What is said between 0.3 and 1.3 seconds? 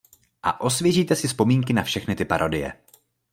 A osvěžíte si